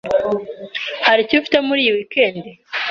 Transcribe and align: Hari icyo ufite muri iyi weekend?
Hari 1.05 1.19
icyo 1.23 1.35
ufite 1.39 1.57
muri 1.67 1.79
iyi 1.83 1.91
weekend? 1.97 2.41